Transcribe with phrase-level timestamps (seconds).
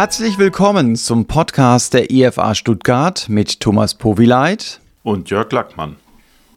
[0.00, 5.96] Herzlich willkommen zum Podcast der IFA Stuttgart mit Thomas Powileit und Jörg Lackmann.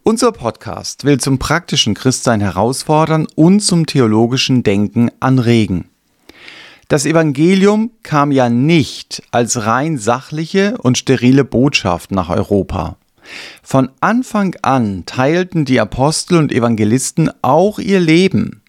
[0.02, 5.90] Unser Podcast will zum praktischen Christsein herausfordern und zum theologischen Denken anregen.
[6.88, 12.96] Das Evangelium kam ja nicht als rein sachliche und sterile Botschaft nach Europa.
[13.62, 18.62] Von Anfang an teilten die Apostel und Evangelisten auch ihr Leben.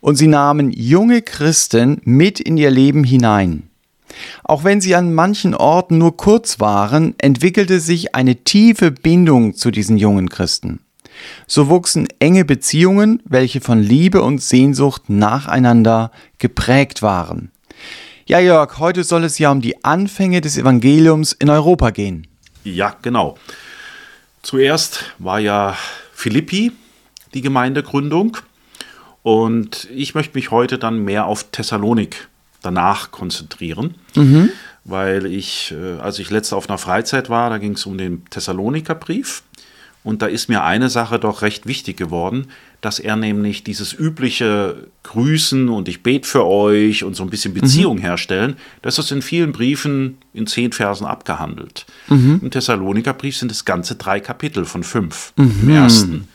[0.00, 3.70] Und sie nahmen junge Christen mit in ihr Leben hinein.
[4.42, 9.70] Auch wenn sie an manchen Orten nur kurz waren, entwickelte sich eine tiefe Bindung zu
[9.70, 10.80] diesen jungen Christen.
[11.46, 17.50] So wuchsen enge Beziehungen, welche von Liebe und Sehnsucht nacheinander geprägt waren.
[18.26, 22.26] Ja, Jörg, heute soll es ja um die Anfänge des Evangeliums in Europa gehen.
[22.64, 23.36] Ja, genau.
[24.42, 25.76] Zuerst war ja
[26.12, 26.72] Philippi
[27.34, 28.38] die Gemeindegründung
[29.22, 32.28] und ich möchte mich heute dann mehr auf Thessalonik
[32.64, 34.50] danach konzentrieren, mhm.
[34.84, 38.24] weil ich, äh, als ich letzte auf einer Freizeit war, da ging es um den
[38.26, 39.42] Thessalonikerbrief
[40.04, 42.48] und da ist mir eine Sache doch recht wichtig geworden,
[42.82, 47.54] dass er nämlich dieses übliche Grüßen und ich bete für euch und so ein bisschen
[47.54, 48.02] Beziehung mhm.
[48.02, 51.86] herstellen, das ist in vielen Briefen in zehn Versen abgehandelt.
[52.08, 52.40] Mhm.
[52.42, 55.60] Im Thessalonikerbrief sind es ganze drei Kapitel von fünf mhm.
[55.62, 56.28] im ersten.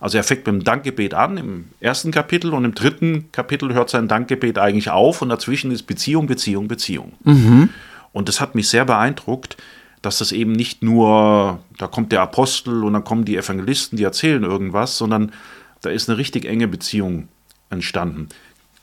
[0.00, 3.90] Also er fängt mit dem Dankgebet an im ersten Kapitel und im dritten Kapitel hört
[3.90, 7.12] sein Dankgebet eigentlich auf und dazwischen ist Beziehung, Beziehung, Beziehung.
[7.24, 7.70] Mhm.
[8.12, 9.56] Und das hat mich sehr beeindruckt,
[10.02, 14.04] dass das eben nicht nur, da kommt der Apostel und dann kommen die Evangelisten, die
[14.04, 15.32] erzählen irgendwas, sondern
[15.80, 17.28] da ist eine richtig enge Beziehung
[17.70, 18.28] entstanden.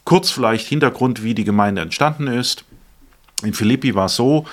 [0.03, 2.65] Kurz vielleicht Hintergrund, wie die Gemeinde entstanden ist.
[3.43, 4.45] In Philippi war es so,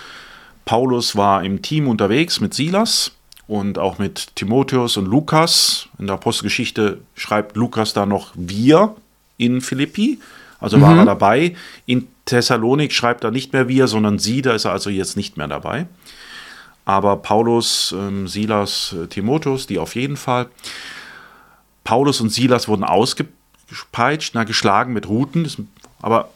[0.64, 3.12] Paulus war im Team unterwegs mit Silas
[3.52, 5.90] und auch mit Timotheus und Lukas.
[5.98, 8.96] In der Apostelgeschichte schreibt Lukas da noch wir
[9.36, 10.20] in Philippi,
[10.58, 10.82] also mhm.
[10.82, 11.54] war er dabei.
[11.84, 15.36] In Thessalonik schreibt er nicht mehr wir, sondern sie, da ist er also jetzt nicht
[15.36, 15.86] mehr dabei.
[16.86, 20.48] Aber Paulus, ähm, Silas, äh, Timotheus, die auf jeden Fall.
[21.84, 25.68] Paulus und Silas wurden ausgepeitscht, na, geschlagen mit Ruten,
[26.00, 26.30] aber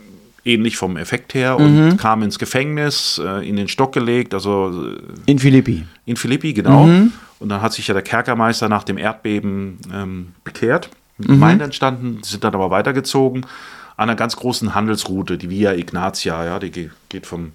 [0.46, 1.96] ähnlich vom Effekt her und mhm.
[1.96, 5.84] kamen ins Gefängnis, äh, in den Stock gelegt, also äh, in Philippi.
[6.04, 6.84] In Philippi, genau.
[6.86, 7.12] Mhm.
[7.38, 11.26] Und dann hat sich ja der Kerkermeister nach dem Erdbeben ähm, bekehrt, mhm.
[11.26, 13.44] Gemeinde entstanden, sind dann aber weitergezogen
[13.96, 17.52] an einer ganz großen Handelsroute, die Via Ignatia, ja, die geht vom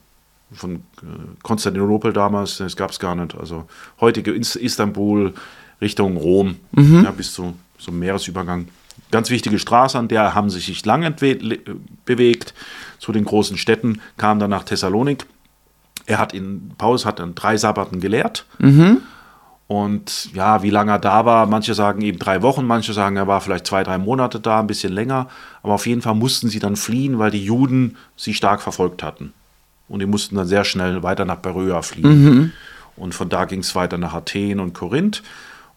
[0.53, 1.05] von äh,
[1.43, 3.69] Konstantinopel damals, das gab es gar nicht, also
[4.01, 5.33] heutige Istanbul
[5.79, 7.05] Richtung Rom, mhm.
[7.05, 8.67] ja, bis zu zum Meeresübergang.
[9.11, 11.15] Ganz wichtige Straße, an der haben sie sich lang
[12.05, 12.53] bewegt.
[12.99, 15.25] Zu den großen Städten kam dann nach Thessalonik.
[16.05, 18.45] Er hat in Paulus hat dann drei Sabbaten gelehrt.
[18.59, 19.01] Mhm.
[19.67, 23.27] Und ja, wie lange er da war, manche sagen eben drei Wochen, manche sagen, er
[23.27, 25.29] war vielleicht zwei, drei Monate da, ein bisschen länger.
[25.63, 29.31] Aber auf jeden Fall mussten sie dann fliehen, weil die Juden sie stark verfolgt hatten.
[29.87, 32.23] Und die mussten dann sehr schnell weiter nach Beröa fliehen.
[32.23, 32.51] Mhm.
[32.97, 35.23] Und von da ging es weiter nach Athen und Korinth.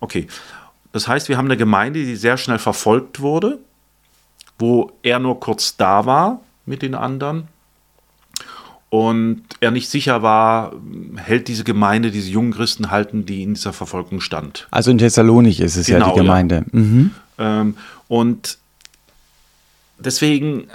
[0.00, 0.26] Okay,
[0.94, 3.59] das heißt, wir haben eine Gemeinde, die sehr schnell verfolgt wurde,
[4.60, 7.49] wo er nur kurz da war mit den anderen
[8.91, 10.72] und er nicht sicher war,
[11.16, 14.69] hält diese Gemeinde, diese jungen Christen halten, die in dieser Verfolgung stand.
[14.71, 16.55] Also in Thessalonik ist es genau, ja die Gemeinde.
[16.72, 16.78] Ja.
[16.78, 17.11] Mhm.
[17.38, 17.76] Ähm,
[18.06, 18.59] und
[19.99, 20.69] deswegen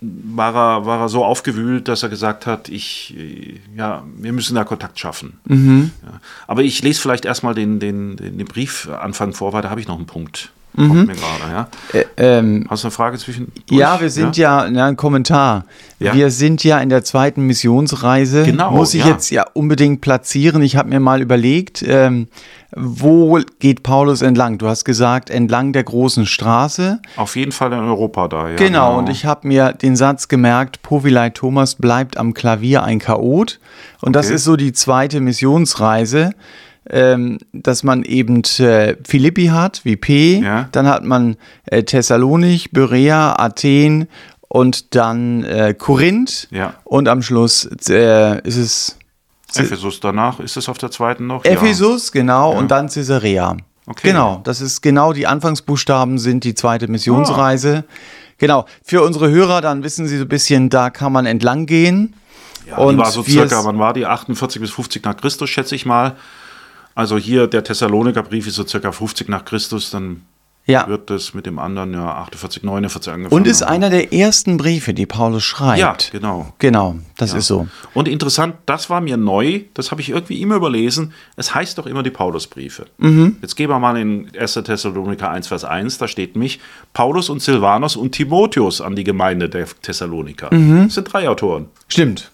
[0.00, 3.14] war er, war er so aufgewühlt, dass er gesagt hat, ich,
[3.74, 5.38] ja, wir müssen da Kontakt schaffen.
[5.46, 5.90] Mhm.
[6.02, 6.20] Ja.
[6.46, 9.88] Aber ich lese vielleicht erstmal den, den, den, den Briefanfang vor, weil da habe ich
[9.88, 10.50] noch einen Punkt.
[10.74, 11.06] Mhm.
[11.06, 11.68] Grade, ja?
[11.94, 13.50] Äh, ähm, Hast du eine Frage zwischen?
[13.70, 15.64] Ja, wir sind ja, ja, ja ein Kommentar.
[15.98, 16.12] Ja?
[16.12, 18.42] Wir sind ja in der zweiten Missionsreise.
[18.44, 18.72] Genau.
[18.72, 20.60] Muss ich jetzt ja unbedingt platzieren.
[20.60, 22.28] Ich habe mir mal überlegt, ähm,
[22.76, 24.58] wo geht Paulus entlang?
[24.58, 27.00] Du hast gesagt, entlang der großen Straße.
[27.16, 28.56] Auf jeden Fall in Europa da, ja.
[28.56, 28.98] Genau, genau.
[28.98, 33.58] und ich habe mir den Satz gemerkt, Povilai Thomas bleibt am Klavier ein Chaot.
[34.02, 34.12] Und okay.
[34.12, 36.32] das ist so die zweite Missionsreise
[36.90, 40.68] ähm, dass man eben äh, Philippi hat, wie P, ja.
[40.72, 41.36] dann hat man
[41.66, 44.08] äh, Thessalonik, Berea, Athen
[44.48, 46.74] und dann äh, Korinth ja.
[46.84, 48.98] und am Schluss äh, ist es
[49.54, 51.44] Ephesus danach, ist es auf der zweiten noch?
[51.44, 52.20] Ephesus, ja.
[52.20, 53.56] genau, und dann Caesarea.
[53.86, 54.08] Okay.
[54.08, 57.84] Genau, das ist genau die Anfangsbuchstaben sind die zweite Missionsreise.
[57.86, 57.92] Oh.
[58.38, 62.14] Genau, für unsere Hörer, dann wissen sie so ein bisschen, da kann man entlang gehen.
[62.68, 64.04] Ja, und die war so circa, wann war die?
[64.04, 66.16] 48 bis 50 nach Christus, schätze ich mal.
[66.96, 70.22] Also hier der Thessaloniker Brief ist so circa 50 nach Christus, dann
[70.66, 70.88] ja.
[70.88, 73.40] wird das mit dem anderen ja 48, 49 angefangen.
[73.40, 75.78] Und ist einer der ersten Briefe, die Paulus schreibt.
[75.78, 76.52] Ja, genau.
[76.58, 77.38] Genau, das ja.
[77.38, 77.68] ist so.
[77.94, 81.12] Und interessant, das war mir neu, das habe ich irgendwie immer überlesen.
[81.36, 82.86] Es heißt doch immer die Paulusbriefe.
[82.98, 83.36] Mhm.
[83.42, 84.54] Jetzt gehen wir mal in 1.
[84.54, 86.60] Thessaloniker 1, Vers 1, da steht mich
[86.92, 90.52] Paulus und Silvanus und Timotheus an die Gemeinde der Thessaloniker.
[90.52, 90.84] Mhm.
[90.86, 91.68] Das sind drei Autoren.
[91.88, 92.32] Stimmt.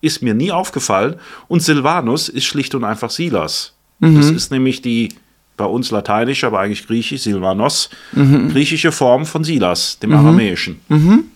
[0.00, 1.16] ist mir nie aufgefallen.
[1.48, 3.74] Und Silvanus ist schlicht und einfach Silas.
[4.00, 5.14] Das ist nämlich die
[5.56, 10.80] bei uns lateinisch, aber eigentlich griechisch, Silvanos, griechische Form von Silas, dem Aramäischen.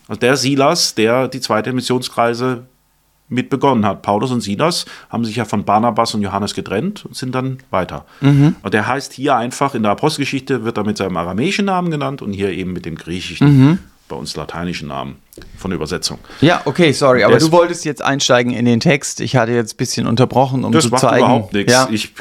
[0.08, 2.64] Also der Silas, der die zweite Missionskreise
[3.30, 4.00] mit begonnen hat.
[4.02, 8.06] Paulus und Silas haben sich ja von Barnabas und Johannes getrennt und sind dann weiter.
[8.20, 12.22] Und der heißt hier einfach, in der Apostelgeschichte wird er mit seinem aramäischen Namen genannt
[12.22, 13.78] und hier eben mit dem griechischen,
[14.08, 15.16] bei uns lateinischen Namen
[15.58, 16.18] von Übersetzung.
[16.40, 19.20] Ja, okay, sorry, aber Der du wolltest jetzt einsteigen in den Text.
[19.20, 21.18] Ich hatte jetzt ein bisschen unterbrochen, um Das zu macht zeigen.
[21.18, 21.72] überhaupt nichts.
[21.72, 21.86] Ja.
[21.90, 22.14] Ich,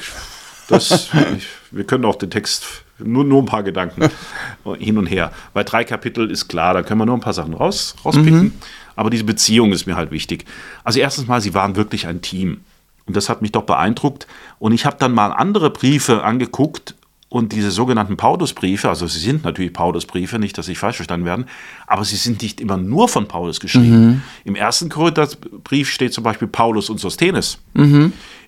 [0.68, 4.10] das, ich, wir können auch den Text, nur, nur ein paar Gedanken
[4.80, 5.32] hin und her.
[5.54, 8.44] Bei drei Kapitel ist klar, da können wir nur ein paar Sachen raus, rauspicken.
[8.44, 8.54] Mhm.
[8.96, 10.46] Aber diese Beziehung ist mir halt wichtig.
[10.84, 12.62] Also erstens mal, sie waren wirklich ein Team.
[13.06, 14.28] Und das hat mich doch beeindruckt.
[14.60, 16.96] Und ich habe dann mal andere Briefe angeguckt
[17.30, 21.46] und diese sogenannten Paulusbriefe, also sie sind natürlich Paulusbriefe, nicht, dass sie falsch verstanden werden,
[21.86, 24.24] aber sie sind nicht immer nur von Paulus geschrieben.
[24.46, 27.60] Im ersten Korintherbrief steht zum Beispiel Paulus und Sosthenes.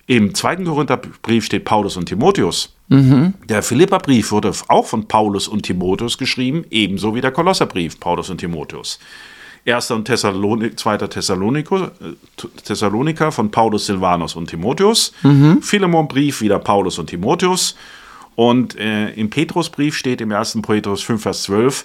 [0.06, 2.74] Im zweiten Korintherbrief steht Paulus und Timotheus.
[3.48, 8.38] Der Philipperbrief wurde auch von Paulus und Timotheus geschrieben, ebenso wie der Kolosserbrief, Paulus und
[8.38, 8.98] Timotheus.
[9.64, 15.12] Erster und Thessalonik, zweiter Thessaloniker, äh, Thessaloniker von Paulus, Silvanus und Timotheus.
[15.60, 17.76] Philemonbrief wieder Paulus und Timotheus.
[18.34, 20.58] Und äh, im Petrusbrief steht im 1.
[20.62, 21.84] Petrus 5, Vers 12,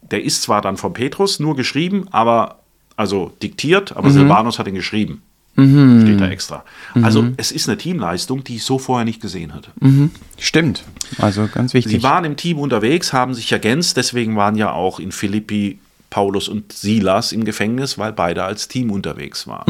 [0.00, 2.60] der ist zwar dann von Petrus nur geschrieben, aber
[2.96, 5.22] also diktiert, aber Silvanus hat ihn geschrieben.
[6.02, 6.64] Steht da extra.
[7.02, 9.70] Also es ist eine Teamleistung, die ich so vorher nicht gesehen hatte.
[10.38, 10.84] Stimmt.
[11.18, 11.92] Also ganz wichtig.
[11.92, 16.48] Sie waren im Team unterwegs, haben sich ergänzt, deswegen waren ja auch in Philippi Paulus
[16.48, 19.64] und Silas im Gefängnis, weil beide als Team unterwegs waren.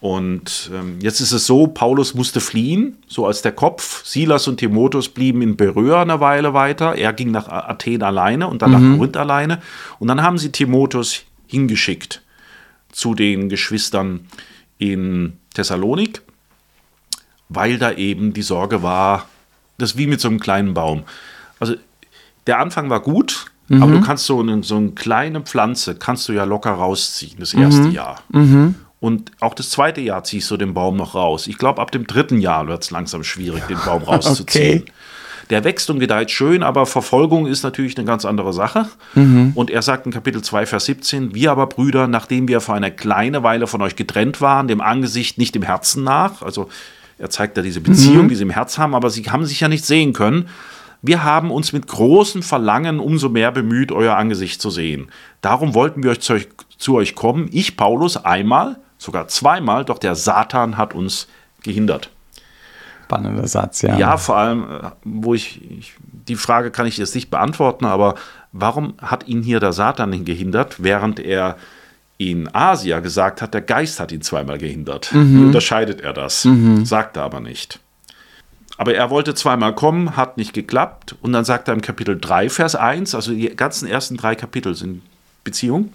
[0.00, 4.04] Und ähm, jetzt ist es so, Paulus musste fliehen, so als der Kopf.
[4.04, 6.94] Silas und Timotheus blieben in Beröa eine Weile weiter.
[6.94, 9.60] Er ging nach Athen alleine und dann nach Korinth alleine.
[9.98, 12.22] Und dann haben sie Timotheus hingeschickt
[12.96, 14.26] zu den Geschwistern
[14.78, 16.22] in Thessalonik,
[17.50, 19.28] weil da eben die Sorge war,
[19.76, 21.04] das ist wie mit so einem kleinen Baum.
[21.60, 21.74] Also
[22.46, 26.32] der Anfang war gut, aber du kannst so eine, so eine kleine Pflanze, kannst du
[26.32, 28.22] ja locker rausziehen, das erste Jahr.
[28.98, 31.48] Und auch das zweite Jahr ziehst du den Baum noch raus.
[31.48, 34.82] Ich glaube, ab dem dritten Jahr wird es langsam schwierig, den Baum rauszuziehen.
[34.82, 34.92] Okay.
[35.50, 38.88] Der wächst und gedeiht schön, aber Verfolgung ist natürlich eine ganz andere Sache.
[39.54, 42.90] Und er sagt in Kapitel 2, Vers 17, wir aber Brüder, nachdem wir für eine
[42.90, 46.68] kleine Weile von euch getrennt waren, dem Angesicht nicht dem Herzen nach, also
[47.18, 49.68] er zeigt da diese Beziehung, die sie im Herz haben, aber sie haben sich ja
[49.68, 50.48] nicht sehen können.
[51.00, 55.08] Wir haben uns mit großem Verlangen umso mehr bemüht, euer Angesicht zu sehen.
[55.40, 59.98] Darum wollten wir euch zu, euch zu euch kommen, ich, Paulus, einmal, sogar zweimal, doch
[59.98, 61.28] der Satan hat uns
[61.62, 62.10] gehindert.
[63.06, 63.96] Spannender Satz, ja.
[63.96, 65.94] Ja, vor allem, äh, wo ich, ich,
[66.28, 68.16] die Frage kann ich jetzt nicht beantworten, aber
[68.50, 71.56] warum hat ihn hier der Satan hin gehindert, während er
[72.18, 75.10] in Asia gesagt hat, der Geist hat ihn zweimal gehindert?
[75.12, 76.48] Wie unterscheidet er das?
[76.84, 77.78] Sagt er aber nicht.
[78.78, 81.14] Aber er wollte zweimal kommen, hat nicht geklappt.
[81.20, 84.74] Und dann sagt er im Kapitel 3, Vers 1, also die ganzen ersten drei Kapitel
[84.74, 85.02] sind
[85.44, 85.92] Beziehung.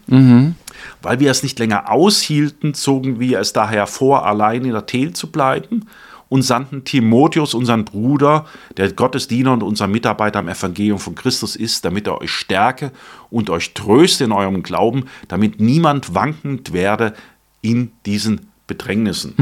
[1.01, 5.29] Weil wir es nicht länger aushielten, zogen wir es daher vor, allein in Athen zu
[5.31, 5.87] bleiben
[6.31, 8.45] und sandten Timotheus, unseren Bruder,
[8.77, 12.93] der Gottesdiener und unser Mitarbeiter am Evangelium von Christus ist, damit er euch stärke
[13.29, 17.15] und euch tröste in eurem Glauben, damit niemand wankend werde
[17.61, 19.33] in diesen Bedrängnissen.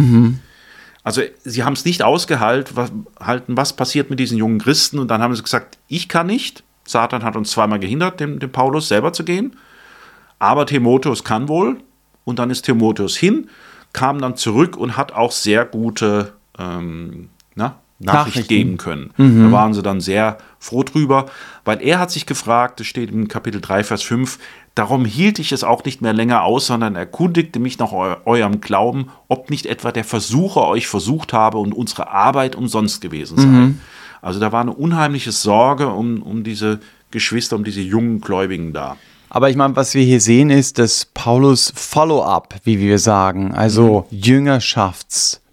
[1.04, 4.98] Also sie haben es nicht ausgehalten, was, halten, was passiert mit diesen jungen Christen.
[4.98, 6.64] Und dann haben sie gesagt, ich kann nicht.
[6.86, 9.56] Satan hat uns zweimal gehindert, dem, dem Paulus selber zu gehen.
[10.40, 11.78] Aber Timotheus kann wohl.
[12.24, 13.48] Und dann ist Timotheus hin,
[13.94, 19.12] kam dann zurück und hat auch sehr gute ähm, na, Nachricht geben können.
[19.18, 21.26] Da waren sie dann sehr froh drüber,
[21.66, 24.40] weil er hat sich gefragt, das steht im Kapitel 3, Vers 5,
[24.74, 28.62] darum hielt ich es auch nicht mehr länger aus, sondern erkundigte mich nach eu eurem
[28.62, 33.48] Glauben, ob nicht etwa der Versucher euch versucht habe und unsere Arbeit umsonst gewesen sei.
[34.22, 36.80] Also da war eine unheimliche Sorge um, um diese
[37.12, 38.96] Geschwister, um diese jungen Gläubigen da.
[39.30, 44.08] Aber ich meine, was wir hier sehen, ist, dass Paulus Follow-up, wie wir sagen, also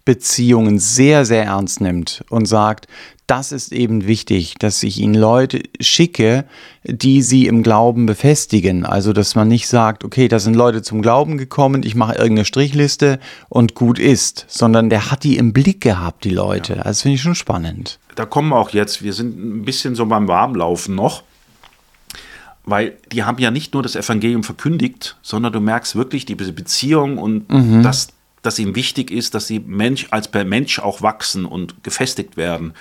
[0.07, 2.87] Jüngerschaftsbeziehungen sehr, sehr ernst nimmt und sagt,
[3.27, 6.45] das ist eben wichtig, dass ich ihnen Leute schicke,
[6.85, 8.85] die sie im Glauben befestigen.
[8.85, 12.45] Also, dass man nicht sagt, okay, da sind Leute zum Glauben gekommen, ich mache irgendeine
[12.45, 16.79] Strichliste und gut ist, sondern der hat die im Blick gehabt, die Leute.
[16.81, 17.99] Das finde ich schon spannend.
[18.15, 21.23] Da kommen wir auch jetzt, wir sind ein bisschen so beim Warmlaufen noch,
[22.63, 27.17] weil die haben ja nicht nur das Evangelium verkündigt, sondern du merkst wirklich diese Beziehung
[27.17, 27.45] und
[27.83, 28.07] dass,
[28.47, 32.73] dass ihm wichtig ist, dass sie Mensch als per Mensch auch wachsen und gefestigt werden.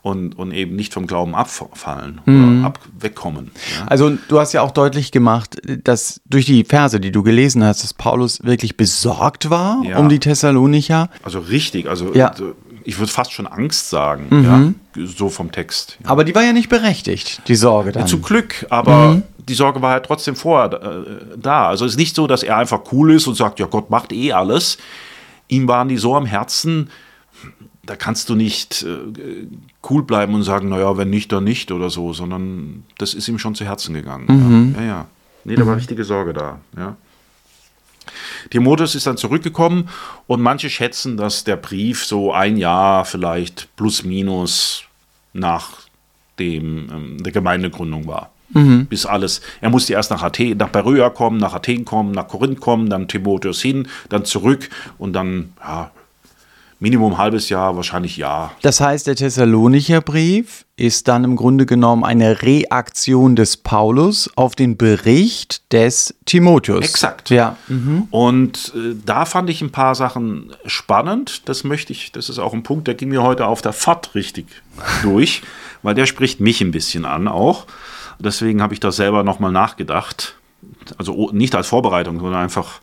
[0.00, 2.58] und, und eben nicht vom Glauben abfallen Mhm.
[2.60, 3.50] oder ab, wegkommen.
[3.80, 3.86] Ja?
[3.88, 7.82] Also du hast ja auch deutlich gemacht, dass durch die Verse, die du gelesen hast,
[7.82, 9.98] dass Paulus wirklich besorgt war Ja.
[9.98, 11.10] um die Thessalonicher.
[11.24, 12.32] Also richtig, also Ja.
[12.38, 12.52] Mhm.
[12.84, 15.04] ich würde fast schon Angst sagen, ja?
[15.04, 15.98] so vom Text.
[16.04, 18.06] Aber die war ja nicht berechtigt, die Sorge dann.
[18.06, 19.22] Zu Glück, aber Mhm.
[19.48, 21.66] die Sorge war halt trotzdem vorher äh, da.
[21.68, 24.12] Also es ist nicht so, dass er einfach cool ist und sagt, ja, Gott macht
[24.12, 24.78] eh alles.
[25.48, 26.90] Ihm waren die so am Herzen,
[27.84, 29.46] da kannst du nicht äh,
[29.88, 33.38] cool bleiben und sagen, naja, wenn nicht, dann nicht oder so, sondern das ist ihm
[33.38, 34.26] schon zu Herzen gegangen.
[34.28, 34.74] Mhm.
[34.76, 34.86] Ja, ja.
[34.86, 35.06] ja.
[35.44, 36.60] Nee, da war richtige Sorge da.
[36.76, 36.96] Ja.
[38.50, 39.88] Timotheus ist dann zurückgekommen
[40.26, 44.84] und manche schätzen, dass der Brief so ein Jahr vielleicht plus minus
[45.32, 45.88] nach
[46.38, 48.30] dem, ähm, der Gemeindegründung war.
[48.84, 49.40] Bis alles.
[49.60, 53.08] Er musste erst nach Athen, nach Beröa kommen, nach Athen kommen, nach Korinth kommen, dann
[53.08, 55.90] Timotheus hin, dann zurück und dann ja,
[56.80, 58.52] Minimum halbes Jahr, wahrscheinlich Jahr.
[58.62, 64.54] Das heißt, der Thessalonicher Brief ist dann im Grunde genommen eine Reaktion des Paulus auf
[64.54, 66.84] den Bericht des Timotheus.
[66.84, 67.30] Exakt.
[67.30, 67.56] Ja.
[68.10, 71.48] Und äh, da fand ich ein paar Sachen spannend.
[71.48, 74.14] Das möchte ich, das ist auch ein Punkt, der ging mir heute auf der Fahrt
[74.14, 74.46] richtig
[75.02, 75.42] durch,
[75.82, 77.66] weil der spricht mich ein bisschen an auch.
[78.18, 80.36] Deswegen habe ich da selber nochmal nachgedacht.
[80.96, 82.80] Also nicht als Vorbereitung, sondern einfach.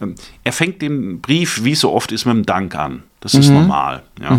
[0.00, 3.02] ähm, Er fängt den Brief, wie es so oft ist, mit einem Dank an.
[3.20, 4.02] Das ist normal.
[4.20, 4.38] Ja.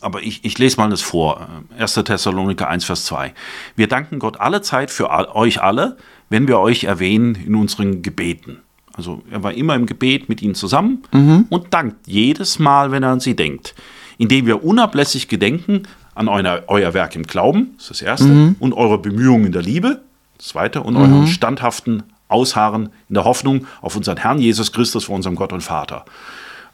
[0.00, 1.46] Aber ich, ich lese mal das vor.
[1.78, 1.94] Äh, 1.
[1.94, 3.34] Thessaloniker 1, Vers 2.
[3.76, 5.96] Wir danken Gott alle Zeit für all, euch alle,
[6.30, 8.58] wenn wir euch erwähnen in unseren Gebeten.
[8.94, 11.02] Also er war immer im Gebet mit ihnen zusammen
[11.50, 13.74] und dankt jedes Mal, wenn er an sie denkt.
[14.18, 18.72] Indem wir unablässig gedenken an euer, euer Werk im Glauben, das ist das Erste, und
[18.74, 20.00] eure Bemühungen in der Liebe,
[20.38, 25.16] das Zweite, und euren standhaften Ausharren in der Hoffnung auf unseren Herrn Jesus Christus vor
[25.16, 26.04] unserem Gott und Vater.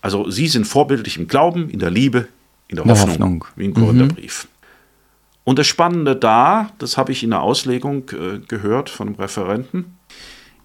[0.00, 2.28] Also sie sind vorbildlich im Glauben, in der Liebe,
[2.68, 3.44] in der, der Hoffnung, Hoffnung.
[3.56, 4.48] wie im Korintherbrief.
[5.44, 9.96] Und das Spannende da, das habe ich in der Auslegung äh, gehört von einem Referenten,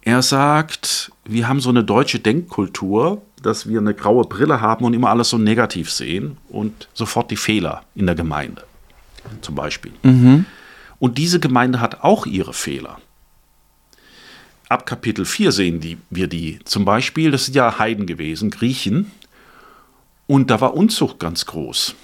[0.02, 4.94] er sagt, wir haben so eine deutsche Denkkultur, dass wir eine graue Brille haben und
[4.94, 8.64] immer alles so negativ sehen und sofort die Fehler in der Gemeinde,
[9.40, 9.92] zum Beispiel.
[10.98, 12.98] Und diese Gemeinde hat auch ihre Fehler.
[14.68, 16.58] Ab Kapitel 4 sehen die, wir die.
[16.64, 19.10] Zum Beispiel, das sind ja Heiden gewesen, Griechen,
[20.26, 21.94] und da war Unzucht ganz groß.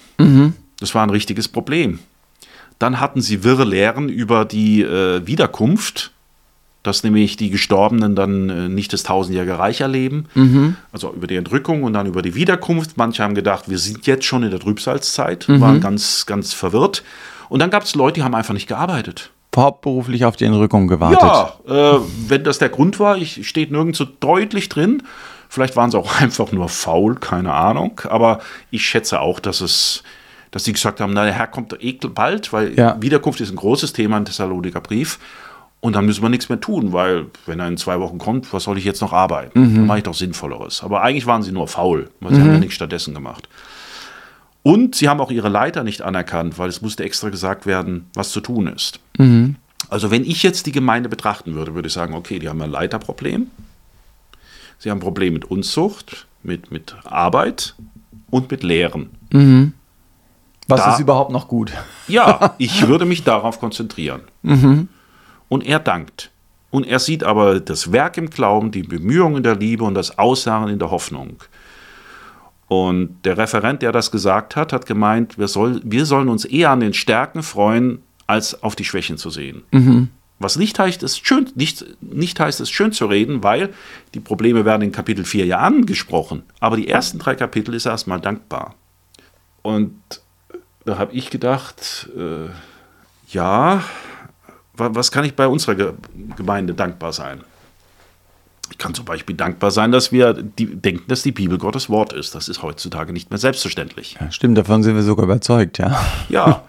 [0.79, 1.99] Das war ein richtiges Problem.
[2.79, 6.11] Dann hatten sie wirre Lehren über die äh, Wiederkunft,
[6.83, 10.25] dass nämlich die Gestorbenen dann äh, nicht das tausendjährige Reich erleben.
[10.91, 12.97] Also über die Entrückung und dann über die Wiederkunft.
[12.97, 17.03] Manche haben gedacht, wir sind jetzt schon in der Trübsalzeit, waren ganz, ganz verwirrt.
[17.49, 19.29] Und dann gab es Leute, die haben einfach nicht gearbeitet.
[19.55, 21.21] Hauptberuflich auf die Entrückung gewartet.
[21.21, 25.03] Ja, äh, wenn das der Grund war, ich steht nirgends so deutlich drin.
[25.49, 27.99] Vielleicht waren sie auch einfach nur faul, keine Ahnung.
[28.09, 28.39] Aber
[28.71, 30.03] ich schätze auch, dass es,
[30.51, 32.95] dass sie gesagt haben, na, der Herr kommt eh bald, weil Ja.
[33.01, 35.19] Wiederkunft ist ein großes Thema im Thessaloniker Brief.
[35.81, 38.63] Und dann müssen wir nichts mehr tun, weil wenn er in zwei Wochen kommt, was
[38.65, 39.59] soll ich jetzt noch arbeiten?
[39.75, 40.83] Dann mache ich doch Sinnvolleres.
[40.83, 43.49] Aber eigentlich waren sie nur faul, weil sie haben ja nichts stattdessen gemacht.
[44.63, 48.29] Und sie haben auch ihre Leiter nicht anerkannt, weil es musste extra gesagt werden, was
[48.31, 48.99] zu tun ist.
[49.89, 52.69] Also wenn ich jetzt die Gemeinde betrachten würde, würde ich sagen, okay, die haben ein
[52.69, 53.47] Leiterproblem.
[54.77, 57.73] Sie haben ein Problem mit Unzucht, mit, mit Arbeit
[58.29, 59.09] und mit Lehren.
[60.67, 61.71] Was Da- ist überhaupt noch gut?
[62.07, 64.21] Ja, ich würde mich darauf konzentrieren.
[65.51, 66.31] Und er dankt.
[66.69, 70.69] Und er sieht aber das Werk im Glauben, die Bemühungen der Liebe und das Aussagen
[70.69, 71.43] in der Hoffnung.
[72.69, 76.69] Und der Referent, der das gesagt hat, hat gemeint, wir, soll, wir sollen uns eher
[76.69, 79.63] an den Stärken freuen, als auf die Schwächen zu sehen.
[80.39, 83.73] Was nicht heißt, ist schön, nicht, nicht heißt, es schön zu reden, weil
[84.13, 86.43] die Probleme werden in Kapitel 4 ja angesprochen.
[86.61, 88.75] Aber die ersten drei Kapitel ist erstmal dankbar.
[89.63, 89.99] Und
[90.85, 92.47] da habe ich gedacht, äh,
[93.33, 93.83] ja,
[94.73, 95.93] was kann ich bei unserer Ge
[96.35, 97.41] Gemeinde dankbar sein?
[98.71, 102.13] Ich kann zum Beispiel dankbar sein, dass wir die, denken, dass die Bibel Gottes Wort
[102.13, 102.35] ist.
[102.35, 104.17] Das ist heutzutage nicht mehr selbstverständlich.
[104.19, 106.01] Ja, stimmt, davon sind wir sogar überzeugt, ja.
[106.29, 106.63] Ja,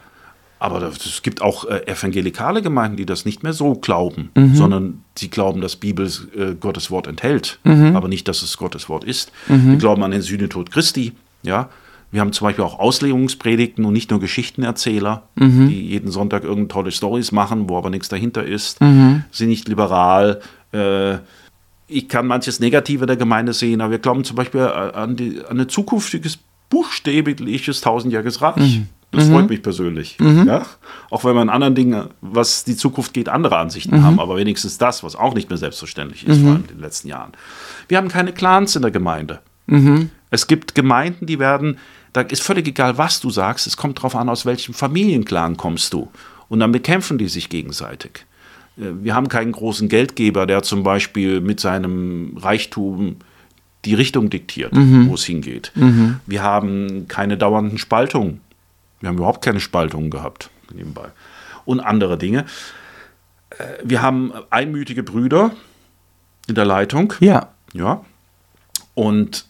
[0.59, 5.29] aber es gibt auch äh, evangelikale Gemeinden, die das nicht mehr so glauben, sondern sie
[5.29, 9.33] glauben, dass Bibel äh, Gottes Wort enthält, aber nicht, dass es Gottes Wort ist.
[9.49, 11.13] Wir glauben an den Sühnetod Christi.
[11.43, 11.69] Ja,
[12.12, 15.23] wir haben zum Beispiel auch Auslegungspredigten und nicht nur Geschichtenerzähler,
[15.69, 18.78] die jeden Sonntag irgendeine tolle Stories machen, wo aber nichts dahinter ist.
[19.31, 20.40] Sind nicht liberal.
[20.73, 21.14] Äh,
[21.88, 25.40] ich kann manches Negative der Gemeinde sehen, aber wir glauben zum Beispiel äh, an, die,
[25.49, 26.38] an ein zukünftiges
[26.69, 28.83] buchstäbliches tausendjähriges Reich.
[29.11, 30.16] Das freut mich persönlich.
[30.47, 30.62] Ja?
[31.11, 34.78] Auch wenn wir in anderen Dingen, was die Zukunft geht, andere Ansichten haben, aber wenigstens
[34.78, 37.33] das, was auch nicht mehr selbstverständlich ist, vor allem in den letzten Jahren.
[37.88, 39.40] Wir haben keine Clans in der Gemeinde.
[40.31, 41.76] Es gibt Gemeinden, die werden,
[42.12, 45.92] da ist völlig egal, was du sagst, es kommt darauf an, aus welchem Familienclan kommst
[45.92, 46.11] du.
[46.49, 48.26] Und dann bekämpfen die sich gegenseitig.
[48.76, 53.16] Äh, Wir haben keinen großen Geldgeber, der zum Beispiel mit seinem Reichtum
[53.85, 54.71] die Richtung diktiert,
[55.09, 55.73] wo es hingeht.
[56.26, 58.40] Wir haben keine dauernden Spaltungen.
[59.00, 61.09] Wir haben überhaupt keine Spaltungen gehabt, nebenbei.
[61.64, 62.45] Und andere Dinge.
[63.50, 65.50] Äh, Wir haben einmütige Brüder
[66.47, 67.12] in der Leitung.
[67.19, 67.49] Ja.
[67.73, 68.04] Ja.
[68.95, 69.47] Und,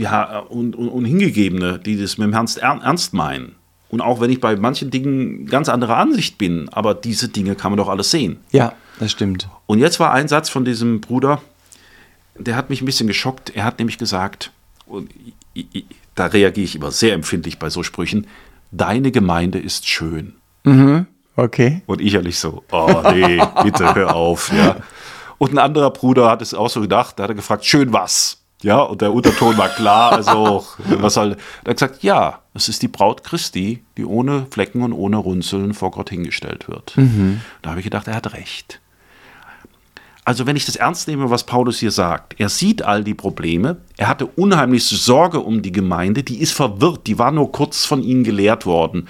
[0.00, 3.56] ha- und, und, und Hingegebene, die das mit dem Ernst, ernst meinen.
[3.88, 7.72] Und auch wenn ich bei manchen Dingen ganz anderer Ansicht bin, aber diese Dinge kann
[7.72, 8.38] man doch alles sehen.
[8.50, 9.48] Ja, das stimmt.
[9.66, 11.42] Und jetzt war ein Satz von diesem Bruder,
[12.38, 13.50] der hat mich ein bisschen geschockt.
[13.54, 14.50] Er hat nämlich gesagt,
[14.86, 15.10] und
[15.54, 15.84] i- i-
[16.14, 18.26] da reagiere ich immer sehr empfindlich bei so Sprüchen,
[18.70, 20.34] deine Gemeinde ist schön.
[21.36, 21.82] Okay.
[21.86, 24.76] Und ich ehrlich so, oh nee, bitte hör auf, ja.
[25.38, 28.38] Und ein anderer Bruder hat es auch so gedacht, da hat er gefragt, schön was?
[28.62, 32.82] Ja, und der Unterton war klar, also was soll, er hat gesagt, ja, es ist
[32.82, 36.94] die Braut Christi, die ohne Flecken und ohne Runzeln vor Gott hingestellt wird.
[37.62, 38.80] Da habe ich gedacht, er hat recht.
[40.24, 43.78] Also wenn ich das ernst nehme, was Paulus hier sagt, er sieht all die Probleme,
[43.96, 48.04] er hatte unheimlichste Sorge um die Gemeinde, die ist verwirrt, die war nur kurz von
[48.04, 49.08] ihnen gelehrt worden.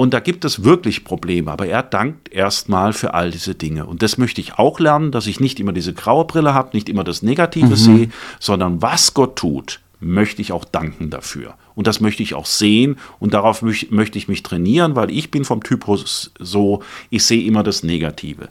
[0.00, 3.84] Und da gibt es wirklich Probleme, aber er dankt erstmal für all diese Dinge.
[3.84, 6.88] Und das möchte ich auch lernen, dass ich nicht immer diese graue Brille habe, nicht
[6.88, 11.54] immer das Negative sehe, sondern was Gott tut, möchte ich auch danken dafür.
[11.74, 15.32] Und das möchte ich auch sehen und darauf möch, möchte ich mich trainieren, weil ich
[15.32, 18.46] bin vom Typus so, ich sehe immer das Negative.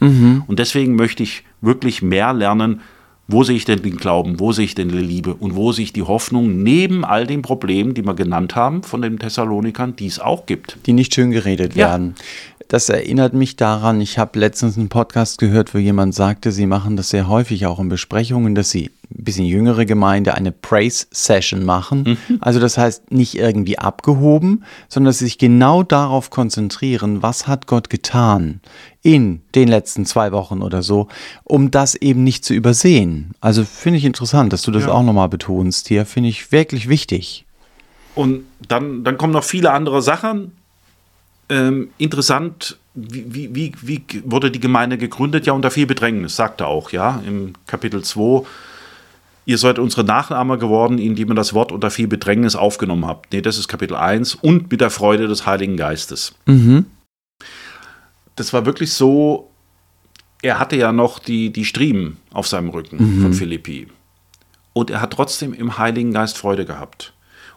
[0.48, 2.82] Und deswegen möchte ich wirklich mehr lernen,
[3.28, 5.84] wo sehe ich denn den Glauben, wo sehe ich denn die Liebe und wo sehe
[5.84, 10.08] ich die Hoffnung neben all den Problemen, die wir genannt haben von den Thessalonikern, die
[10.08, 10.78] es auch gibt.
[10.86, 11.88] die nicht schön geredet Ja.
[11.90, 12.16] werden.
[12.70, 16.98] Das erinnert mich daran, ich habe letztens einen Podcast gehört, wo jemand sagte, sie machen
[16.98, 22.18] das sehr häufig auch in Besprechungen, dass sie ein bisschen jüngere Gemeinde eine Praise-Session machen.
[22.42, 27.68] Also das heißt nicht irgendwie abgehoben, sondern dass sie sich genau darauf konzentrieren, was hat
[27.68, 28.60] Gott getan
[29.04, 31.08] in den letzten zwei Wochen oder so,
[31.46, 33.32] um das eben nicht zu übersehen.
[33.39, 34.91] Also finde ich interessant, dass du das Ja.
[34.91, 37.46] auch nochmal betonst hier, finde ich wirklich wichtig.
[38.15, 40.52] Und dann, dann kommen noch viele andere Sachen.
[41.50, 45.46] Ähm, interessant, wie, wie, wie, wie wurde die Gemeinde gegründet?
[45.46, 48.43] Ja, unter viel Bedrängnis, sagt er auch, ja, im Kapitel 2.
[49.48, 53.32] Ihr seid unsere Nachahmer geworden, indem ihr das Wort unter viel Bedrängnis aufgenommen habt.
[53.32, 54.36] Nee, das ist Kapitel 1.
[54.36, 56.36] Und mit der Freude des Heiligen Geistes.
[58.36, 59.50] Das war wirklich so,
[60.42, 63.88] er hatte ja noch die, die Striemen auf seinem Rücken von Philippi.
[64.74, 67.14] Und er hat trotzdem im Heiligen Geist Freude gehabt.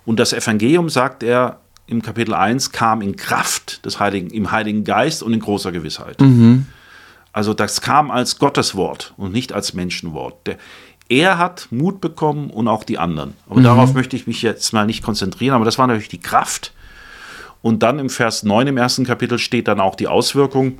[0.07, 4.85] Und das Evangelium, sagt er im Kapitel 1, kam in Kraft des Heiligen, im Heiligen
[4.85, 6.18] Geist und in großer Gewissheit.
[7.33, 10.46] Also das kam als Gotteswort und nicht als Menschenwort.
[10.46, 10.57] Der,
[11.10, 13.34] er hat Mut bekommen und auch die anderen.
[13.48, 16.72] Aber darauf möchte ich mich jetzt mal nicht konzentrieren, aber das war natürlich die Kraft.
[17.62, 20.78] Und dann im Vers 9 im ersten Kapitel steht dann auch die Auswirkung.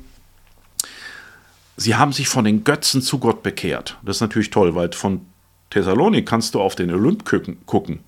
[1.77, 3.97] Sie haben sich von den Götzen zu Gott bekehrt.
[4.03, 5.21] Das ist natürlich toll, weil von
[5.69, 7.99] Thessalonik kannst du auf den Olymp gucken, gucken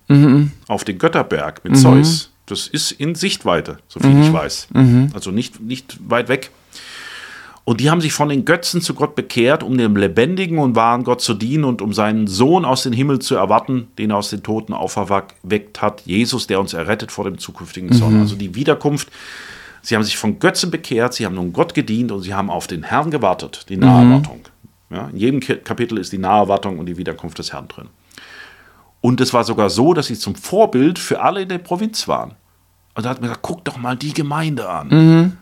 [0.66, 2.30] auf den Götterberg mit Zeus.
[2.46, 4.68] Das ist in Sichtweite, soviel ich weiß.
[5.14, 6.50] Also nicht, nicht weit weg.
[7.66, 11.02] Und die haben sich von den Götzen zu Gott bekehrt, um dem lebendigen und wahren
[11.02, 14.28] Gott zu dienen und um seinen Sohn aus dem Himmel zu erwarten, den er aus
[14.28, 18.20] den Toten auferweckt hat, Jesus, der uns errettet vor dem zukünftigen Zorn.
[18.20, 19.08] Also die Wiederkunft.
[19.80, 22.66] Sie haben sich von Götzen bekehrt, sie haben nun Gott gedient und sie haben auf
[22.66, 24.40] den Herrn gewartet, die Naherwartung.
[24.90, 27.88] Ja, in jedem Kapitel ist die Naherwartung und die Wiederkunft des Herrn drin.
[29.00, 32.32] Und es war sogar so, dass sie zum Vorbild für alle in der Provinz waren.
[32.94, 35.36] Und da hat man gesagt, guck doch mal die Gemeinde an.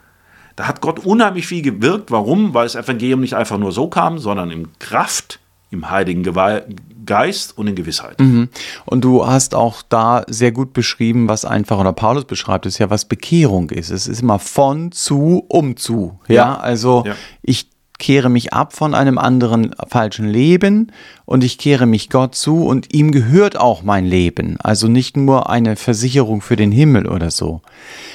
[0.56, 2.10] Da hat Gott unheimlich viel gewirkt.
[2.10, 2.54] Warum?
[2.54, 5.38] Weil das Evangelium nicht einfach nur so kam, sondern in Kraft,
[5.70, 6.64] im Heiligen Gewe-
[7.04, 8.18] Geist und in Gewissheit.
[8.20, 12.90] Und du hast auch da sehr gut beschrieben, was einfach, oder Paulus beschreibt es ja,
[12.90, 13.90] was Bekehrung ist.
[13.90, 16.20] Es ist immer von zu, um zu.
[16.28, 16.56] Ja, Ja.
[16.58, 17.14] also Ja.
[17.42, 20.90] ich kehre mich ab von einem anderen falschen Leben
[21.24, 24.57] und ich kehre mich Gott zu und ihm gehört auch mein Leben.
[24.61, 27.62] Also nicht nur eine Versicherung für den Himmel oder so.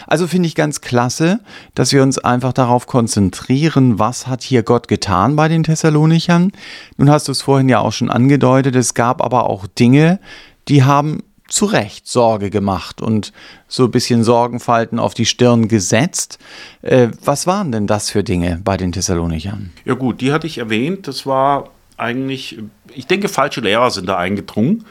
[0.05, 1.39] Also finde ich ganz klasse,
[1.73, 6.51] dass wir uns einfach darauf konzentrieren, was hat hier Gott getan bei den Thessalonichern.
[6.97, 10.19] Nun hast du es vorhin ja auch schon angedeutet, es gab aber auch Dinge,
[10.67, 13.33] die haben zu Recht Sorge gemacht und
[13.67, 16.39] so ein bisschen Sorgenfalten auf die Stirn gesetzt.
[16.81, 19.71] Äh, was waren denn das für Dinge bei den Thessalonichern?
[19.85, 21.07] Ja gut, die hatte ich erwähnt.
[21.07, 22.59] Das war eigentlich,
[22.93, 24.85] ich denke, falsche Lehrer sind da eingedrungen,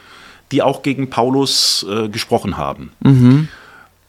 [0.51, 2.91] die auch gegen Paulus äh, gesprochen haben.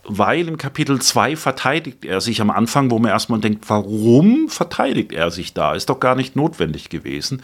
[0.04, 5.12] Weil im Kapitel 2 verteidigt er sich am Anfang, wo man erstmal denkt, warum verteidigt
[5.12, 5.74] er sich da?
[5.74, 7.42] Ist doch gar nicht notwendig gewesen.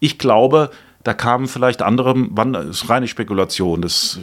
[0.00, 0.70] Ich glaube,
[1.04, 2.14] Da kamen vielleicht andere,
[2.52, 4.18] das ist reine Spekulation, das,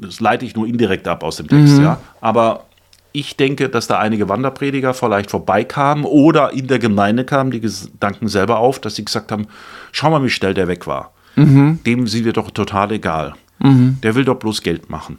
[0.00, 1.84] das leite ich nur indirekt ab aus dem Text, mhm.
[1.84, 1.98] ja.
[2.20, 2.66] Aber
[3.12, 8.28] ich denke, dass da einige Wanderprediger vielleicht vorbeikamen oder in der Gemeinde kamen die Gedanken
[8.28, 9.46] selber auf, dass sie gesagt haben,
[9.92, 11.12] schau mal, wie schnell der weg war.
[11.36, 11.80] Mhm.
[11.84, 13.34] Dem sind wir doch total egal.
[13.58, 13.98] Mhm.
[14.02, 15.18] Der will doch bloß Geld machen.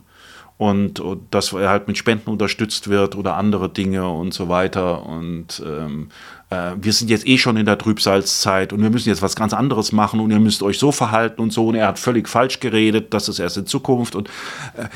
[0.58, 5.06] Und, und, dass er halt mit Spenden unterstützt wird oder andere Dinge und so weiter.
[5.06, 6.10] Und ähm,
[6.43, 6.43] äh,
[6.80, 9.92] wir sind jetzt eh schon in der Trübsalzeit und wir müssen jetzt was ganz anderes
[9.92, 11.68] machen und ihr müsst euch so verhalten und so.
[11.68, 14.16] Und er hat völlig falsch geredet, das ist erst in Zukunft.
[14.16, 14.30] Und
[14.76, 14.88] äh,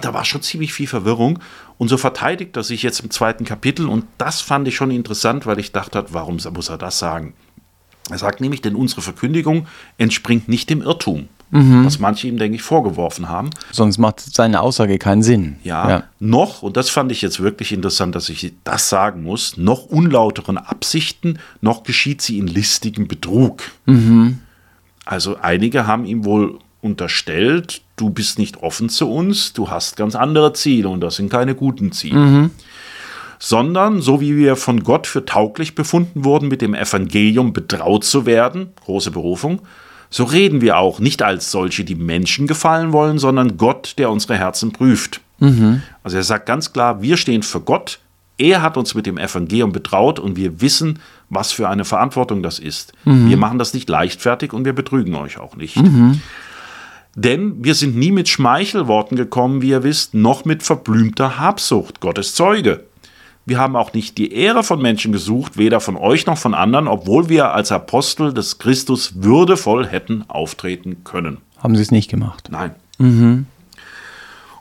[0.00, 1.38] da war schon ziemlich viel Verwirrung.
[1.78, 3.88] Und so verteidigt er sich jetzt im zweiten Kapitel.
[3.88, 7.34] Und das fand ich schon interessant, weil ich dachte, warum muss er das sagen?
[8.10, 9.66] Er sagt nämlich, denn unsere Verkündigung
[9.98, 11.28] entspringt nicht dem Irrtum.
[11.50, 11.84] Mhm.
[11.84, 13.50] Was manche ihm, denke ich, vorgeworfen haben.
[13.72, 15.56] Sonst macht seine Aussage keinen Sinn.
[15.64, 19.56] Ja, ja, noch, und das fand ich jetzt wirklich interessant, dass ich das sagen muss,
[19.56, 23.62] noch unlauteren Absichten, noch geschieht sie in listigem Betrug.
[23.86, 24.38] Mhm.
[25.04, 30.14] Also einige haben ihm wohl unterstellt, du bist nicht offen zu uns, du hast ganz
[30.14, 32.18] andere Ziele und das sind keine guten Ziele.
[32.18, 32.50] Mhm.
[33.42, 38.26] Sondern, so wie wir von Gott für tauglich befunden wurden, mit dem Evangelium betraut zu
[38.26, 39.62] werden, große Berufung,
[40.10, 44.36] so reden wir auch nicht als solche, die Menschen gefallen wollen, sondern Gott, der unsere
[44.36, 45.20] Herzen prüft.
[45.38, 45.82] Mhm.
[46.02, 47.98] Also er sagt ganz klar, wir stehen für Gott,
[48.36, 50.98] er hat uns mit dem Evangelium betraut und wir wissen,
[51.28, 52.92] was für eine Verantwortung das ist.
[53.04, 53.28] Mhm.
[53.28, 55.76] Wir machen das nicht leichtfertig und wir betrügen euch auch nicht.
[55.76, 56.20] Mhm.
[57.14, 62.34] Denn wir sind nie mit Schmeichelworten gekommen, wie ihr wisst, noch mit verblümter Habsucht, Gottes
[62.34, 62.84] Zeuge.
[63.46, 66.88] Wir haben auch nicht die Ehre von Menschen gesucht, weder von euch noch von anderen,
[66.88, 71.38] obwohl wir als Apostel des Christus würdevoll hätten auftreten können.
[71.58, 72.48] Haben sie es nicht gemacht?
[72.50, 72.74] Nein.
[72.98, 73.46] Mhm.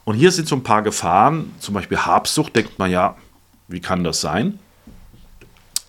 [0.05, 3.15] Und hier sind so ein paar Gefahren, zum Beispiel Habsucht, denkt man ja,
[3.67, 4.57] wie kann das sein?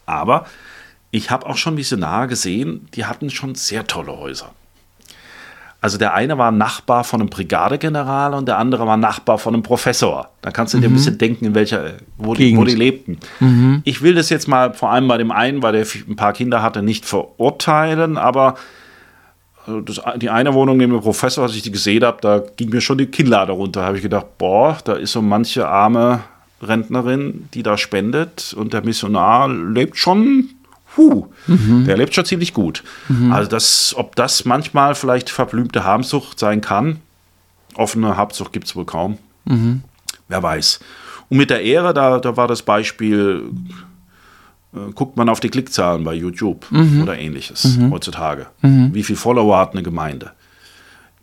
[0.05, 0.47] Aber
[1.11, 4.53] ich habe auch schon Missionare gesehen, die hatten schon sehr tolle Häuser.
[5.83, 9.63] Also der eine war Nachbar von einem Brigadegeneral und der andere war Nachbar von einem
[9.63, 10.29] Professor.
[10.43, 10.97] Da kannst du dir ein mhm.
[10.97, 13.19] bisschen denken, in welcher, wo, die, wo die, lebten.
[13.41, 13.81] Mhm.
[13.85, 16.63] Ich will das jetzt mal vor allem bei dem einen, weil der ein paar Kinder
[16.63, 18.57] hatte, nicht verurteilen, aber
[19.67, 22.69] äh, das, die eine Wohnung neben dem Professor, als ich die gesehen habe, da ging
[22.69, 23.81] mir schon die Kinnlade runter.
[23.81, 26.21] Da habe ich gedacht, boah, da ist so manche arme
[26.63, 30.51] Rentnerin, die da spendet und der Missionar lebt schon
[30.97, 31.85] Huh, mhm.
[31.85, 32.83] der lebt schon ziemlich gut.
[33.09, 33.33] Mhm.
[33.33, 37.01] Also, das, ob das manchmal vielleicht verblümte Habsucht sein kann,
[37.75, 39.19] offene Habsucht gibt es wohl kaum.
[39.45, 39.83] Mhm.
[40.29, 40.81] Wer weiß.
[41.29, 43.45] Und mit der Ehre, da, da war das Beispiel,
[44.75, 46.67] äh, guckt man auf die Klickzahlen bei YouTube
[47.03, 48.47] oder ähnliches heutzutage.
[48.63, 50.33] Wie viele Follower hat eine Gemeinde?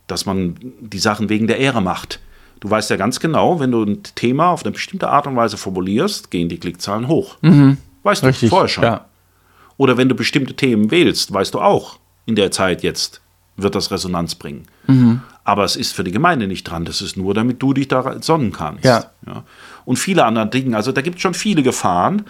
[0.06, 2.20] Dass man die Sachen wegen der Ehre macht.
[2.60, 5.56] Du weißt ja ganz genau, wenn du ein Thema auf eine bestimmte Art und Weise
[5.56, 7.36] formulierst, gehen die Klickzahlen hoch.
[8.02, 8.84] Weißt Richtig, du vorher schon.
[8.84, 9.04] Ja.
[9.78, 13.22] Oder wenn du bestimmte Themen wählst, weißt du auch, in der Zeit jetzt
[13.56, 14.66] wird das Resonanz bringen.
[14.86, 15.22] Mhm.
[15.44, 16.84] Aber es ist für die Gemeinde nicht dran.
[16.84, 18.84] Das ist nur, damit du dich da sonnen kannst.
[18.84, 19.10] Ja.
[19.26, 19.44] ja.
[19.86, 20.76] Und viele andere Dinge.
[20.76, 22.24] Also da gibt es schon viele Gefahren.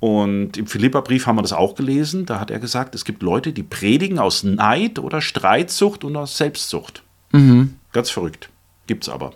[0.00, 2.26] Und im Philippa-Brief haben wir das auch gelesen.
[2.26, 6.36] Da hat er gesagt, es gibt Leute, die predigen aus Neid oder Streitsucht und aus
[6.36, 7.02] Selbstsucht.
[7.32, 7.74] Mhm.
[7.92, 8.50] Ganz verrückt.
[8.86, 9.32] Gibt's aber.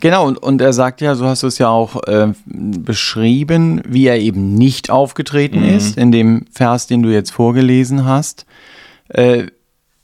[0.00, 4.06] Genau, und, und er sagt ja, so hast du es ja auch äh, beschrieben, wie
[4.06, 5.76] er eben nicht aufgetreten mhm.
[5.76, 8.46] ist, in dem Vers, den du jetzt vorgelesen hast.
[9.08, 9.46] Äh,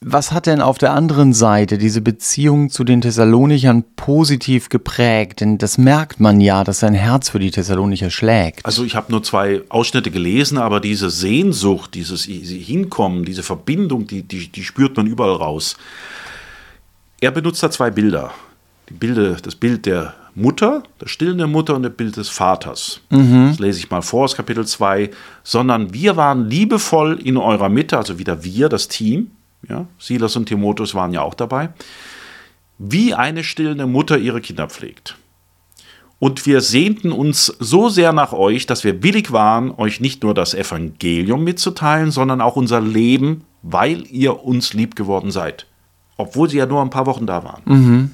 [0.01, 5.41] was hat denn auf der anderen Seite diese Beziehung zu den Thessalonichern positiv geprägt?
[5.41, 8.65] Denn das merkt man ja, dass sein Herz für die Thessalonicher schlägt.
[8.65, 14.23] Also ich habe nur zwei Ausschnitte gelesen, aber diese Sehnsucht, dieses Hinkommen, diese Verbindung, die,
[14.23, 15.77] die, die spürt man überall raus.
[17.21, 18.31] Er benutzt da zwei Bilder
[18.89, 23.01] die Bilder, das Bild der Mutter, der stillenden Mutter und das Bild des Vaters.
[23.11, 23.49] Mhm.
[23.49, 25.11] Das lese ich mal vor aus Kapitel 2.
[25.43, 29.33] Sondern wir waren liebevoll in eurer Mitte, also wieder wir, das Team.
[29.69, 31.71] Ja, Silas und Timotheus waren ja auch dabei.
[32.79, 35.17] Wie eine stillende Mutter ihre Kinder pflegt.
[36.21, 40.35] Und wir sehnten uns so sehr nach euch, dass wir willig waren, euch nicht nur
[40.35, 45.67] das Evangelium mitzuteilen, sondern auch unser Leben, weil ihr uns lieb geworden seid.
[46.17, 47.63] Obwohl sie ja nur ein paar Wochen da waren.
[47.65, 48.11] Mhm.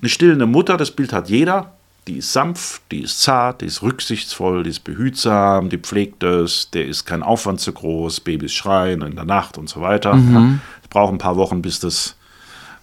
[0.00, 1.72] Eine stillende Mutter, das Bild hat jeder.
[2.06, 6.70] Die ist sanft, die ist zart, die ist rücksichtsvoll, die ist behutsam, die pflegt es,
[6.70, 10.14] der ist kein Aufwand zu groß, Babys schreien in der Nacht und so weiter.
[10.14, 10.60] Mhm.
[10.82, 12.14] Es braucht ein paar Wochen, bis das,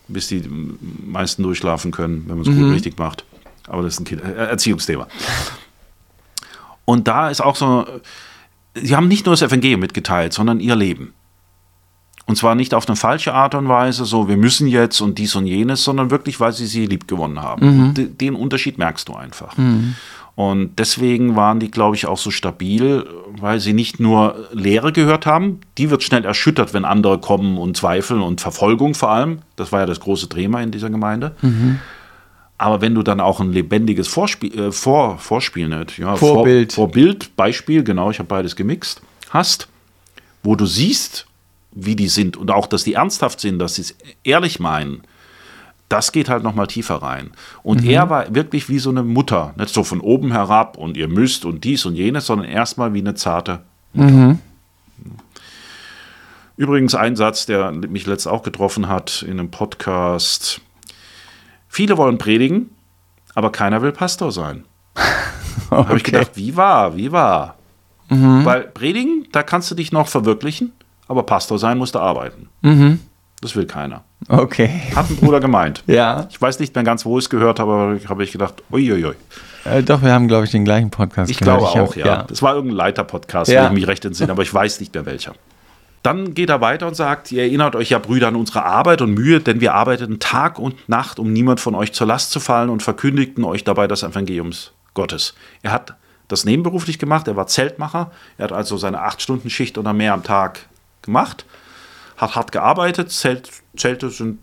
[0.09, 0.43] bis die
[1.05, 2.63] meisten durchschlafen können, wenn man es mhm.
[2.63, 3.23] gut richtig macht.
[3.67, 5.07] Aber das ist ein kind äh, Erziehungsthema.
[6.83, 7.85] Und da ist auch so,
[8.75, 11.13] sie haben nicht nur das Evangelium mitgeteilt, sondern ihr Leben.
[12.25, 15.35] Und zwar nicht auf eine falsche Art und Weise, so wir müssen jetzt und dies
[15.35, 17.93] und jenes, sondern wirklich, weil sie sie lieb gewonnen haben.
[17.95, 18.17] Mhm.
[18.17, 19.57] Den Unterschied merkst du einfach.
[19.57, 19.95] Mhm.
[20.35, 23.05] Und deswegen waren die, glaube ich, auch so stabil,
[23.39, 27.77] weil sie nicht nur Lehre gehört haben, die wird schnell erschüttert, wenn andere kommen und
[27.77, 29.39] zweifeln und Verfolgung vor allem.
[29.57, 31.35] Das war ja das große Thema in dieser Gemeinde.
[31.41, 31.79] Mhm.
[32.57, 36.73] Aber wenn du dann auch ein lebendiges Vorspiel, äh, Vor, Vorspiel nicht, ja, Vorbild.
[36.73, 39.67] Vor, Vorbild, Beispiel, genau, ich habe beides gemixt, hast,
[40.41, 41.27] wo du siehst,
[41.75, 45.03] wie die sind und auch, dass die ernsthaft sind, dass sie es ehrlich meinen,
[45.89, 47.31] das geht halt noch mal tiefer rein.
[47.61, 47.89] Und mhm.
[47.89, 51.45] er war wirklich wie so eine Mutter, nicht so von oben herab und ihr müsst
[51.45, 53.61] und dies und jenes, sondern erstmal wie eine zarte
[53.93, 54.11] Mutter.
[54.11, 54.39] Mhm.
[56.55, 60.61] Übrigens ein Satz, der mich letzt auch getroffen hat in einem Podcast.
[61.67, 62.69] Viele wollen predigen,
[63.33, 64.65] aber keiner will Pastor sein.
[64.95, 65.07] okay.
[65.71, 67.55] Habe ich gedacht, wie war, wie war?
[68.09, 68.45] Mhm.
[68.45, 70.73] Weil predigen, da kannst du dich noch verwirklichen,
[71.07, 72.49] aber Pastor sein musst du arbeiten.
[72.61, 72.99] Mhm.
[73.41, 74.03] Das will keiner.
[74.29, 74.69] Okay.
[74.95, 75.83] Hat ein Bruder gemeint.
[75.87, 76.27] ja.
[76.29, 79.15] Ich weiß nicht mehr ganz, wo ich es gehört habe, aber habe ich gedacht, uiuiui.
[79.65, 81.59] Äh, doch, wir haben, glaube ich, den gleichen Podcast Ich gehört.
[81.59, 82.05] glaube auch, ich hab, ja.
[82.19, 82.23] ja.
[82.23, 83.65] Das war irgendein Leiter-Podcast, ja.
[83.65, 85.33] wenn ich mich recht entsinne, aber ich weiß nicht mehr welcher.
[86.03, 89.13] Dann geht er weiter und sagt, ihr erinnert euch ja, Brüder, an unsere Arbeit und
[89.13, 92.69] Mühe, denn wir arbeiteten Tag und Nacht, um niemand von euch zur Last zu fallen
[92.69, 95.33] und verkündigten euch dabei das Evangeliums Gottes.
[95.61, 95.95] Er hat
[96.27, 100.13] das nebenberuflich gemacht, er war Zeltmacher, er hat also seine acht Stunden Schicht oder mehr
[100.13, 100.67] am Tag
[101.03, 101.45] gemacht
[102.17, 103.11] hat hart gearbeitet.
[103.11, 104.39] Zelt, Zelte sind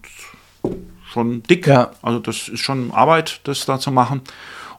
[1.11, 1.67] schon dick.
[1.67, 1.91] Ja.
[2.03, 4.23] Also das ist schon Arbeit, das da zu machen.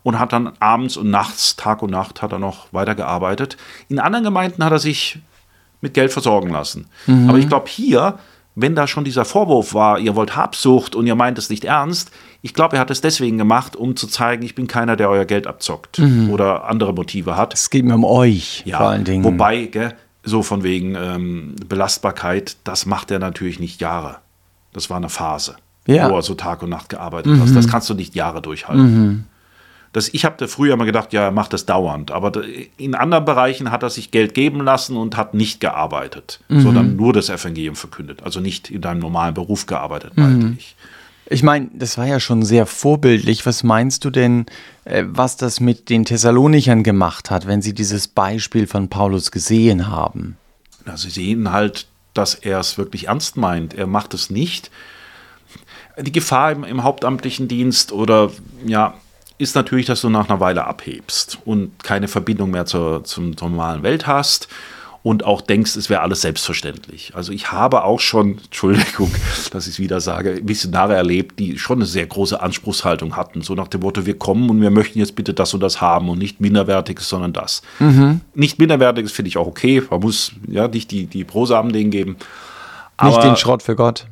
[0.04, 3.56] Und hat dann abends und nachts, Tag und Nacht, hat er noch weitergearbeitet.
[3.88, 5.20] In anderen Gemeinden hat er sich
[5.80, 6.88] mit Geld versorgen lassen.
[7.06, 7.30] Mhm.
[7.30, 8.18] Aber ich glaube, hier,
[8.56, 12.10] wenn da schon dieser Vorwurf war, ihr wollt Habsucht und ihr meint es nicht ernst,
[12.42, 15.26] ich glaube, er hat es deswegen gemacht, um zu zeigen, ich bin keiner, der euer
[15.26, 16.32] Geld abzockt mhm.
[16.32, 17.54] oder andere Motive hat.
[17.54, 19.24] Es geht mir um euch, ja, vor allen Dingen.
[19.24, 24.18] Wobei, gell, so von wegen ähm, Belastbarkeit, das macht er natürlich nicht Jahre.
[24.74, 25.56] Das war eine Phase,
[25.88, 26.10] ja.
[26.10, 27.42] wo er so Tag und Nacht gearbeitet mhm.
[27.42, 27.56] hat.
[27.56, 29.06] Das kannst du nicht Jahre durchhalten.
[29.08, 29.24] Mhm.
[29.94, 32.12] Das, ich habe früher immer gedacht, ja, er macht das dauernd.
[32.12, 32.32] Aber
[32.78, 36.62] in anderen Bereichen hat er sich Geld geben lassen und hat nicht gearbeitet, mhm.
[36.62, 38.24] sondern nur das Evangelium verkündet.
[38.24, 40.56] Also nicht in deinem normalen Beruf gearbeitet, meinte mhm.
[40.58, 40.76] ich.
[41.32, 43.46] Ich meine, das war ja schon sehr vorbildlich.
[43.46, 44.48] Was meinst du denn,
[44.84, 49.88] äh, was das mit den Thessalonichern gemacht hat, wenn sie dieses Beispiel von Paulus gesehen
[49.88, 50.36] haben?
[50.84, 53.74] Na, sie sehen halt, dass er es wirklich ernst meint.
[53.74, 54.72] Er macht es nicht.
[55.98, 58.30] Die Gefahr im, im hauptamtlichen Dienst oder
[58.66, 58.96] ja,
[59.38, 63.84] ist natürlich, dass du nach einer Weile abhebst und keine Verbindung mehr zur, zum, normalen
[63.84, 64.50] Welt hast
[65.04, 67.14] und auch denkst, es wäre alles selbstverständlich.
[67.16, 69.12] Also ich habe auch schon, Entschuldigung,
[69.52, 73.42] dass ich es wieder sage, Missionare erlebt, die schon eine sehr große Anspruchshaltung hatten.
[73.42, 76.10] So nach dem Motto, wir kommen und wir möchten jetzt bitte das und das haben
[76.10, 77.64] und nicht Minderwertiges, sondern das.
[77.80, 78.22] Mhm.
[78.36, 79.82] Nicht Minderwertiges finde ich auch okay.
[79.90, 82.18] Man muss ja nicht die, die Prosamen denen geben.
[82.98, 84.06] Aber nicht den Schrott für Gott.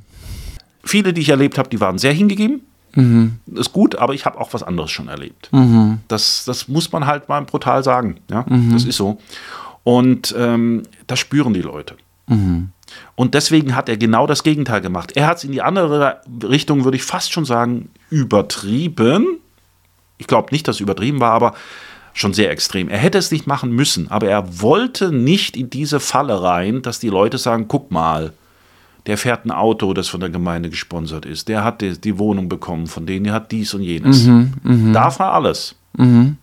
[0.84, 2.62] Viele, die ich erlebt habe, die waren sehr hingegeben.
[2.96, 3.38] Mhm.
[3.54, 5.50] Ist gut, aber ich habe auch was anderes schon erlebt.
[5.52, 6.00] Mhm.
[6.08, 8.18] Das, das muss man halt mal brutal sagen.
[8.32, 8.74] Ja, mhm.
[8.74, 9.20] das ist so.
[9.90, 11.96] Und ähm, das spüren die Leute.
[12.28, 12.70] Mhm.
[13.16, 15.14] Und deswegen hat er genau das Gegenteil gemacht.
[15.16, 19.40] Er hat es in die andere Richtung, würde ich fast schon sagen, übertrieben.
[20.20, 21.56] Ich glaube nicht, dass es übertrieben war, aber
[22.14, 22.88] schon sehr extrem.
[22.88, 27.00] Er hätte es nicht machen müssen, aber er wollte nicht in diese Falle rein, dass
[27.00, 28.34] die Leute sagen, guck mal,
[29.08, 32.48] der fährt ein Auto, das von der Gemeinde gesponsert ist, der hat die, die Wohnung
[32.48, 34.26] bekommen von denen, der hat dies und jenes.
[34.26, 34.94] Mhm, mh.
[34.94, 35.74] Darf er alles.
[35.98, 36.38] Mhm.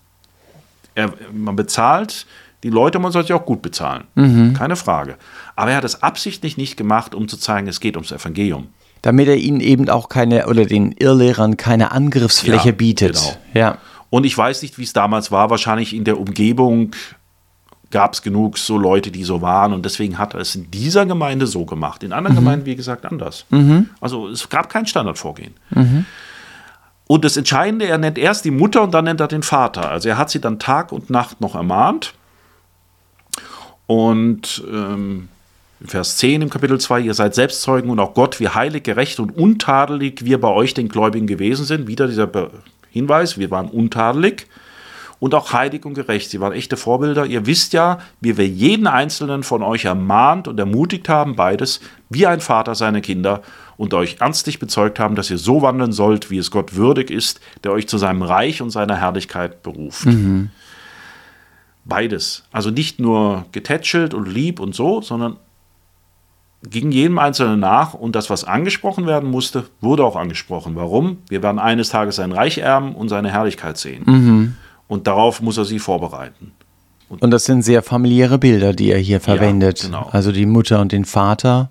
[0.97, 2.27] Er, man bezahlt
[2.63, 4.05] die Leute, man sollte ja auch gut bezahlen.
[4.15, 4.55] Mhm.
[4.55, 5.17] Keine Frage.
[5.55, 8.69] Aber er hat es absichtlich nicht gemacht, um zu zeigen, es geht ums Evangelium.
[9.03, 13.15] Damit er ihnen eben auch keine, oder den Irrlehrern keine Angriffsfläche ja, bietet.
[13.15, 13.37] Genau.
[13.55, 13.79] Ja.
[14.11, 15.51] Und ich weiß nicht, wie es damals war.
[15.51, 16.93] Wahrscheinlich in der Umgebung
[17.91, 19.73] gab es genug so Leute, die so waren.
[19.73, 22.03] Und deswegen hat er es in dieser Gemeinde so gemacht.
[22.03, 22.41] In anderen mhm.
[22.41, 23.45] Gemeinden, wie gesagt, anders.
[23.51, 23.91] Mhm.
[24.01, 25.55] Also es gab kein Standardvorgehen.
[25.71, 26.05] Mhm.
[27.07, 29.89] Und das Entscheidende, er nennt erst die Mutter und dann nennt er den Vater.
[29.91, 32.15] Also er hat sie dann Tag und Nacht noch ermahnt.
[33.87, 35.29] Und ähm,
[35.85, 39.37] Vers 10 im Kapitel 2, ihr seid Selbstzeugen und auch Gott, wie heilig, gerecht und
[39.37, 41.87] untadelig wir bei euch den Gläubigen gewesen sind.
[41.87, 42.31] Wieder dieser
[42.91, 44.47] Hinweis, wir waren untadelig
[45.19, 46.31] und auch heilig und gerecht.
[46.31, 47.27] Sie waren echte Vorbilder.
[47.27, 52.27] Ihr wisst ja, wie wir jeden einzelnen von euch ermahnt und ermutigt haben, beides, wie
[52.27, 53.43] ein Vater seine Kinder
[53.77, 57.41] und euch ernstlich bezeugt haben, dass ihr so wandeln sollt, wie es Gott würdig ist,
[57.65, 60.07] der euch zu seinem Reich und seiner Herrlichkeit beruft.
[60.07, 60.51] Mhm.
[61.89, 62.45] Beides.
[62.51, 65.37] Also nicht nur getätschelt und lieb und so, sondern
[66.69, 70.75] ging jedem Einzelnen nach und das, was angesprochen werden musste, wurde auch angesprochen.
[70.75, 71.19] Warum?
[71.29, 74.03] Wir werden eines Tages sein Reich erben und seine Herrlichkeit sehen.
[74.05, 74.55] Mhm.
[74.89, 76.53] Und darauf muss er sie vorbereiten.
[77.09, 79.83] Und, und, das sind sehr familiäre Bilder, die er hier verwendet.
[79.83, 80.09] Ja, genau.
[80.11, 81.71] Also die Mutter und den Vater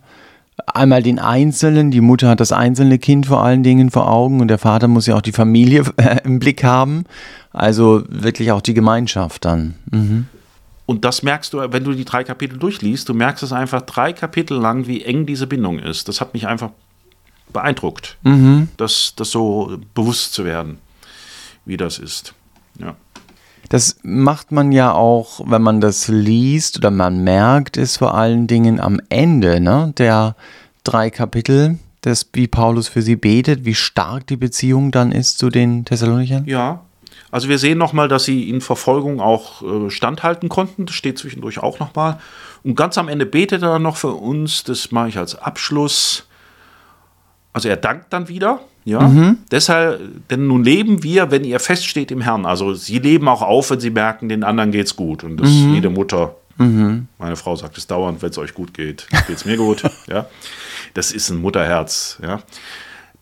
[0.67, 4.47] einmal den Einzelnen, die Mutter hat das einzelne Kind vor allen Dingen vor Augen und
[4.47, 7.05] der Vater muss ja auch die Familie äh, im Blick haben.
[7.51, 9.75] Also wirklich auch die Gemeinschaft dann.
[9.91, 10.27] Mhm.
[10.85, 14.13] Und das merkst du, wenn du die drei Kapitel durchliest, du merkst es einfach drei
[14.13, 16.07] Kapitel lang, wie eng diese Bindung ist.
[16.07, 16.69] Das hat mich einfach
[17.51, 18.69] beeindruckt, mhm.
[18.77, 20.77] das, das so bewusst zu werden,
[21.65, 22.33] wie das ist.
[22.79, 22.95] Ja.
[23.69, 28.47] Das macht man ja auch, wenn man das liest oder man merkt es vor allen
[28.47, 30.35] Dingen am Ende ne, der
[30.83, 35.49] drei Kapitel, des, wie Paulus für sie betet, wie stark die Beziehung dann ist zu
[35.49, 36.45] den Thessalonichern.
[36.45, 36.81] Ja,
[37.31, 40.85] also wir sehen nochmal, dass sie in Verfolgung auch äh, standhalten konnten.
[40.85, 42.19] Das steht zwischendurch auch nochmal.
[42.63, 44.63] Und ganz am Ende betet er noch für uns.
[44.63, 46.24] Das mache ich als Abschluss.
[47.55, 48.59] Also er dankt dann wieder.
[48.83, 49.37] Ja, mhm.
[49.49, 52.45] deshalb, denn nun leben wir, wenn ihr feststeht im Herrn.
[52.45, 55.23] Also sie leben auch auf, wenn sie merken, den anderen geht's gut.
[55.23, 55.73] Und das mhm.
[55.73, 57.07] jede Mutter, mhm.
[57.17, 59.83] meine Frau sagt es dauernd, wenn es euch gut geht, geht es mir gut.
[60.07, 60.27] ja,
[60.95, 62.19] das ist ein Mutterherz.
[62.21, 62.41] Ja,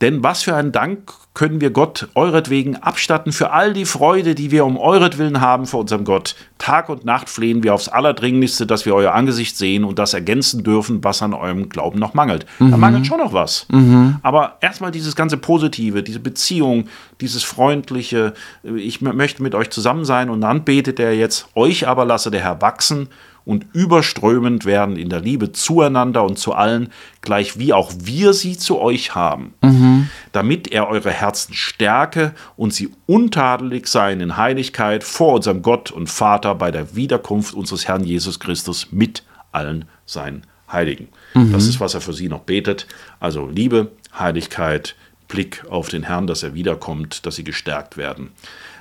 [0.02, 4.52] denn was für ein Dank können wir Gott euretwegen abstatten für all die Freude, die
[4.52, 6.36] wir um euretwillen haben vor unserem Gott.
[6.60, 10.64] Tag und Nacht flehen wir aufs Allerdringlichste, dass wir euer Angesicht sehen und das ergänzen
[10.64, 12.46] dürfen, was an eurem Glauben noch mangelt.
[12.60, 12.72] Mhm.
[12.72, 13.66] Da mangelt schon noch was.
[13.70, 14.18] Mhm.
[14.22, 16.86] Aber erstmal dieses ganze Positive, diese Beziehung,
[17.20, 22.06] dieses Freundliche, ich möchte mit euch zusammen sein und dann betet er jetzt, euch aber
[22.06, 23.10] lasse der Herr wachsen
[23.46, 26.90] und überströmend werden in der Liebe zueinander und zu allen,
[27.22, 30.10] gleich wie auch wir sie zu euch haben, mhm.
[30.32, 36.10] damit er eure Herzen stärke und sie untadelig seien in Heiligkeit vor unserem Gott und
[36.10, 41.10] Vater bei der Wiederkunft unseres Herrn Jesus Christus mit allen seinen Heiligen.
[41.34, 41.52] Mhm.
[41.52, 42.88] Das ist, was er für sie noch betet.
[43.20, 44.96] Also Liebe, Heiligkeit,
[45.28, 48.32] Blick auf den Herrn, dass er wiederkommt, dass sie gestärkt werden.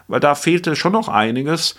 [0.09, 1.77] Weil da fehlte schon noch einiges,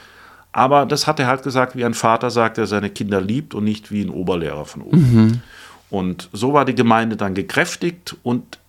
[0.53, 3.63] aber das hat er halt gesagt, wie ein Vater sagt, der seine Kinder liebt und
[3.63, 5.13] nicht wie ein Oberlehrer von oben.
[5.13, 5.41] Mhm.
[5.89, 8.59] Und so war die Gemeinde dann gekräftigt und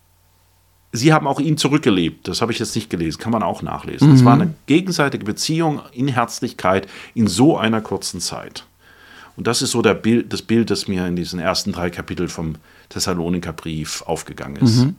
[0.93, 2.27] sie haben auch ihn zurückgelebt.
[2.27, 4.13] Das habe ich jetzt nicht gelesen, kann man auch nachlesen.
[4.15, 4.25] Es mhm.
[4.25, 8.65] war eine gegenseitige Beziehung in Herzlichkeit in so einer kurzen Zeit.
[9.37, 12.55] Und das ist so Bild, das Bild, das mir in diesen ersten drei Kapiteln vom
[12.89, 14.85] Thessalonikerbrief aufgegangen ist.
[14.85, 14.97] Mhm.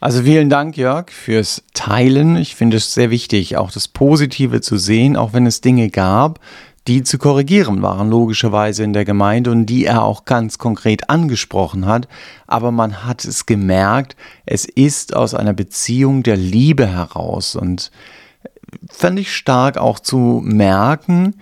[0.00, 2.36] Also vielen Dank, Jörg, fürs Teilen.
[2.36, 6.38] Ich finde es sehr wichtig, auch das Positive zu sehen, auch wenn es Dinge gab,
[6.86, 11.86] die zu korrigieren waren, logischerweise in der Gemeinde und die er auch ganz konkret angesprochen
[11.86, 12.06] hat.
[12.46, 14.14] Aber man hat es gemerkt,
[14.46, 17.90] es ist aus einer Beziehung der Liebe heraus und
[18.88, 21.34] fand ich stark auch zu merken,